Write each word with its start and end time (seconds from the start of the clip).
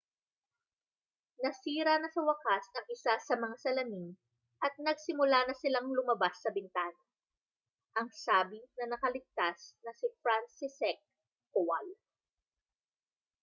nasira 1.43 1.93
na 2.01 2.09
sa 2.13 2.21
wakas 2.29 2.65
ang 2.77 2.87
isa 2.95 3.13
sa 3.27 3.35
mga 3.43 3.53
salamin 3.65 4.09
at 4.65 4.73
nagsimula 4.85 5.39
na 5.45 5.53
silang 5.61 5.89
lumabas 5.97 6.35
sa 6.41 6.49
bintana 6.57 6.97
ang 7.99 8.09
sabi 8.25 8.59
ng 8.81 8.89
nakaligtas 8.91 9.59
na 9.85 9.91
si 9.99 10.07
franciszek 10.25 10.97
kowal 11.53 11.85